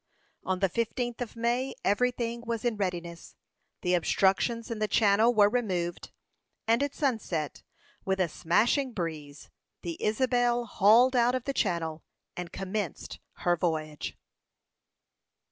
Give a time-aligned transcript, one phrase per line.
[0.43, 3.35] On the fifteenth of May every thing was in readiness;
[3.83, 6.09] the obstructions in the channel were removed;
[6.67, 7.61] and at sunset,
[8.03, 9.51] with a smashing breeze,
[9.83, 12.03] the Isabel hauled out of the channel,
[12.35, 14.17] and commenced her voyage.